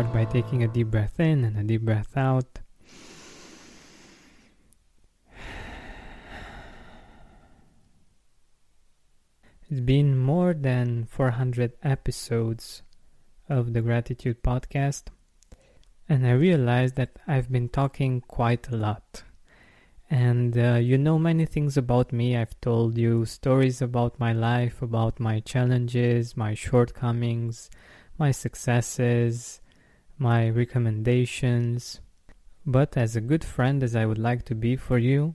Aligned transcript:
Start 0.00 0.14
by 0.14 0.24
taking 0.24 0.62
a 0.62 0.68
deep 0.68 0.86
breath 0.86 1.20
in 1.20 1.44
and 1.44 1.58
a 1.58 1.62
deep 1.62 1.82
breath 1.82 2.16
out. 2.16 2.60
It's 9.68 9.80
been 9.80 10.16
more 10.16 10.54
than 10.54 11.04
400 11.04 11.72
episodes 11.82 12.80
of 13.50 13.74
the 13.74 13.82
Gratitude 13.82 14.42
Podcast, 14.42 15.08
and 16.08 16.26
I 16.26 16.30
realized 16.30 16.96
that 16.96 17.18
I've 17.26 17.52
been 17.52 17.68
talking 17.68 18.22
quite 18.22 18.70
a 18.70 18.76
lot. 18.76 19.24
And 20.08 20.56
uh, 20.56 20.76
you 20.76 20.96
know 20.96 21.18
many 21.18 21.44
things 21.44 21.76
about 21.76 22.10
me. 22.10 22.38
I've 22.38 22.58
told 22.62 22.96
you 22.96 23.26
stories 23.26 23.82
about 23.82 24.18
my 24.18 24.32
life, 24.32 24.80
about 24.80 25.20
my 25.20 25.40
challenges, 25.40 26.38
my 26.38 26.54
shortcomings, 26.54 27.68
my 28.16 28.30
successes, 28.30 29.60
my 30.20 30.50
recommendations. 30.50 32.00
But 32.66 32.96
as 32.96 33.16
a 33.16 33.22
good 33.22 33.42
friend 33.42 33.82
as 33.82 33.96
I 33.96 34.04
would 34.04 34.18
like 34.18 34.44
to 34.44 34.54
be 34.54 34.76
for 34.76 34.98
you, 34.98 35.34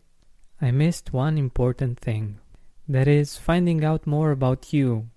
I 0.61 0.69
missed 0.69 1.11
one 1.11 1.37
important 1.37 1.99
thing. 1.99 2.39
That 2.87 3.07
is 3.07 3.35
finding 3.35 3.83
out 3.83 4.05
more 4.05 4.29
about 4.29 4.71
you, 4.71 5.09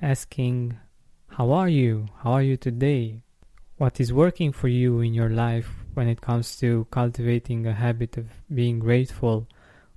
asking, 0.00 0.78
How 1.26 1.50
are 1.50 1.68
you? 1.68 2.06
How 2.22 2.32
are 2.32 2.42
you 2.42 2.56
today? 2.56 3.22
What 3.76 4.00
is 4.00 4.12
working 4.12 4.52
for 4.52 4.68
you 4.68 5.00
in 5.00 5.14
your 5.14 5.30
life 5.30 5.68
when 5.94 6.08
it 6.08 6.20
comes 6.20 6.56
to 6.58 6.86
cultivating 6.92 7.66
a 7.66 7.72
habit 7.72 8.16
of 8.16 8.28
being 8.54 8.78
grateful 8.78 9.48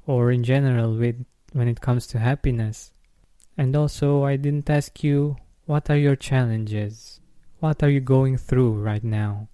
or 0.07 0.31
in 0.31 0.43
general 0.43 0.95
with 0.95 1.23
when 1.53 1.67
it 1.67 1.79
comes 1.79 2.07
to 2.07 2.19
happiness? 2.19 2.91
And 3.55 3.75
also, 3.75 4.23
I 4.23 4.35
didn't 4.35 4.69
ask 4.69 5.03
you, 5.03 5.37
What 5.65 5.91
are 5.91 5.97
your 5.97 6.15
challenges? 6.15 7.20
What 7.61 7.83
are 7.83 7.91
you 7.91 7.99
going 7.99 8.37
through 8.37 8.81
right 8.81 9.03
now? 9.03 9.47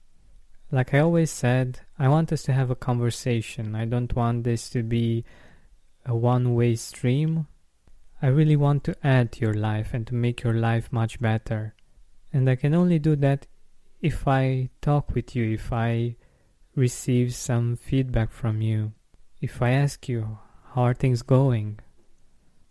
Like 0.72 0.94
I 0.94 1.00
always 1.00 1.30
said, 1.30 1.82
I 2.00 2.08
want 2.08 2.32
us 2.32 2.42
to 2.44 2.54
have 2.54 2.70
a 2.72 2.76
conversation. 2.76 3.76
I 3.76 3.84
don't 3.84 4.16
want 4.16 4.46
this 4.46 4.70
to 4.70 4.82
be 4.82 5.26
a 6.06 6.16
one 6.16 6.56
way 6.56 6.78
stream. 6.78 7.48
I 8.22 8.28
really 8.28 8.56
want 8.56 8.86
to 8.86 8.96
add 9.04 9.34
to 9.34 9.42
your 9.42 9.54
life 9.54 9.90
and 9.92 10.08
to 10.08 10.16
make 10.16 10.42
your 10.42 10.54
life 10.54 10.88
much 10.90 11.20
better. 11.20 11.76
And 12.32 12.50
I 12.50 12.56
can 12.56 12.74
only 12.74 12.98
do 12.98 13.18
that 13.18 13.46
if 14.00 14.26
I 14.26 14.70
talk 14.80 15.14
with 15.14 15.36
you, 15.36 15.52
if 15.52 15.74
I 15.74 16.16
receive 16.76 17.36
some 17.36 17.76
feedback 17.76 18.32
from 18.32 18.62
you, 18.62 18.94
if 19.42 19.62
I 19.62 19.72
ask 19.72 20.08
you, 20.08 20.40
how 20.76 20.84
are 20.84 20.94
things 20.94 21.24
going? 21.24 21.82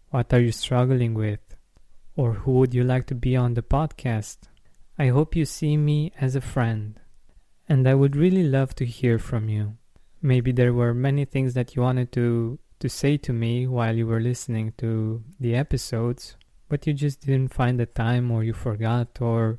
What 0.09 0.33
are 0.33 0.41
you 0.41 0.53
struggling 0.53 1.13
with? 1.13 1.41
Or 2.17 2.33
who 2.33 2.53
would 2.53 2.73
you 2.73 2.85
like 2.85 3.05
to 3.09 3.15
be 3.15 3.37
on 3.37 3.53
the 3.53 3.61
podcast? 3.61 4.39
I 4.99 5.09
hope 5.09 5.37
you 5.37 5.45
see 5.45 5.77
me 5.77 6.11
as 6.19 6.35
a 6.35 6.41
friend, 6.41 6.99
and 7.69 7.87
I 7.87 7.95
would 7.95 8.17
really 8.17 8.45
love 8.45 8.75
to 8.77 8.87
hear 8.87 9.19
from 9.19 9.51
you. 9.51 9.77
Maybe 10.23 10.53
there 10.53 10.73
were 10.73 10.95
many 10.95 11.27
things 11.27 11.53
that 11.53 11.77
you 11.77 11.83
wanted 11.83 12.13
to, 12.13 12.59
to 12.81 12.89
say 12.89 13.19
to 13.19 13.33
me 13.35 13.67
while 13.67 13.95
you 13.95 14.07
were 14.07 14.21
listening 14.21 14.73
to 14.79 15.23
the 15.39 15.55
episodes, 15.55 16.37
but 16.71 16.87
you 16.87 16.95
just 16.95 17.21
didn't 17.21 17.53
find 17.53 17.79
the 17.79 17.85
time, 17.85 18.31
or 18.31 18.43
you 18.43 18.55
forgot, 18.55 19.21
or 19.21 19.59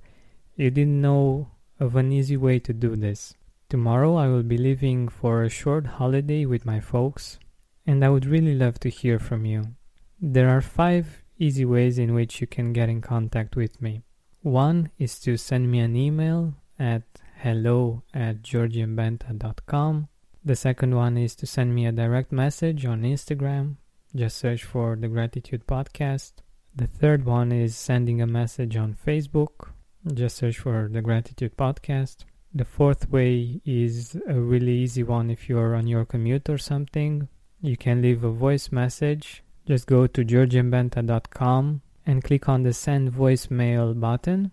you 0.55 0.71
didn't 0.71 1.01
know 1.01 1.51
of 1.79 1.95
an 1.95 2.11
easy 2.11 2.35
way 2.35 2.57
to 2.57 2.73
do 2.73 2.95
this. 2.95 3.35
Tomorrow 3.69 4.15
I 4.15 4.29
will 4.29 4.41
be 4.41 4.57
leaving 4.57 5.07
for 5.07 5.43
a 5.43 5.49
short 5.49 5.85
holiday 5.85 6.45
with 6.47 6.65
my 6.65 6.79
folks, 6.79 7.37
and 7.85 8.03
I 8.03 8.09
would 8.09 8.25
really 8.25 8.55
love 8.55 8.79
to 8.79 8.89
hear 8.89 9.19
from 9.19 9.45
you. 9.45 9.75
There 10.19 10.49
are 10.49 10.61
five 10.61 11.21
easy 11.37 11.63
ways 11.63 11.99
in 11.99 12.15
which 12.15 12.41
you 12.41 12.47
can 12.47 12.73
get 12.73 12.89
in 12.89 13.01
contact 13.01 13.55
with 13.55 13.79
me. 13.83 14.01
One 14.47 14.91
is 14.97 15.19
to 15.19 15.35
send 15.35 15.69
me 15.69 15.79
an 15.79 15.97
email 15.97 16.53
at 16.79 17.03
hello 17.39 18.03
at 18.13 18.43
georgianbenta.com. 18.43 20.07
The 20.45 20.55
second 20.55 20.95
one 20.95 21.17
is 21.17 21.35
to 21.35 21.45
send 21.45 21.75
me 21.75 21.85
a 21.85 21.91
direct 21.91 22.31
message 22.31 22.85
on 22.85 23.01
Instagram. 23.01 23.75
Just 24.15 24.37
search 24.37 24.63
for 24.63 24.95
the 24.95 25.09
Gratitude 25.09 25.67
Podcast. 25.67 26.31
The 26.73 26.87
third 26.87 27.25
one 27.25 27.51
is 27.51 27.75
sending 27.75 28.21
a 28.21 28.25
message 28.25 28.77
on 28.77 28.95
Facebook. 28.95 29.71
Just 30.13 30.37
search 30.37 30.59
for 30.59 30.87
the 30.89 31.01
Gratitude 31.01 31.57
Podcast. 31.57 32.23
The 32.55 32.63
fourth 32.63 33.11
way 33.11 33.59
is 33.65 34.15
a 34.29 34.39
really 34.39 34.77
easy 34.77 35.03
one 35.03 35.29
if 35.29 35.49
you're 35.49 35.75
on 35.75 35.87
your 35.87 36.05
commute 36.05 36.49
or 36.49 36.57
something. 36.57 37.27
You 37.59 37.75
can 37.75 38.01
leave 38.01 38.23
a 38.23 38.31
voice 38.31 38.71
message. 38.71 39.43
Just 39.65 39.87
go 39.87 40.07
to 40.07 40.23
georgianbenta.com 40.23 41.81
and 42.07 42.23
click 42.23 42.50
on 42.50 42.63
the 42.63 42.73
send 42.73 43.12
voicemail 43.12 44.00
button, 44.00 44.51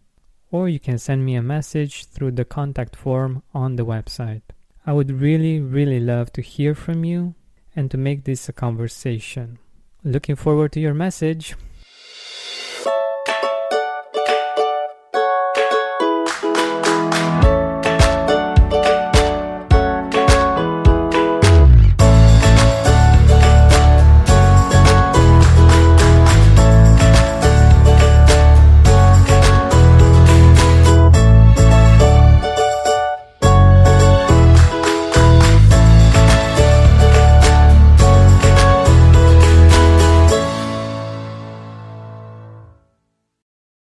or 0.50 0.68
you 0.68 0.80
can 0.80 0.98
send 0.98 1.24
me 1.24 1.36
a 1.36 1.42
message 1.42 2.04
through 2.06 2.32
the 2.32 2.44
contact 2.44 2.96
form 2.96 3.42
on 3.54 3.76
the 3.76 3.86
website. 3.86 4.42
I 4.84 4.92
would 4.92 5.20
really, 5.20 5.60
really 5.60 6.00
love 6.00 6.32
to 6.32 6.42
hear 6.42 6.74
from 6.74 7.04
you 7.04 7.34
and 7.74 7.90
to 7.90 7.96
make 7.96 8.24
this 8.24 8.48
a 8.48 8.52
conversation. 8.52 9.58
Looking 10.02 10.36
forward 10.36 10.72
to 10.72 10.80
your 10.80 10.94
message. 10.94 11.54